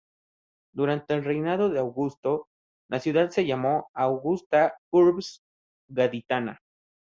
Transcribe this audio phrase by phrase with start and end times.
[0.73, 2.47] Durante el reinado de Augusto,
[2.89, 5.43] la ciudad se llamó "Augusta Urbs
[5.89, 6.59] Gaditana".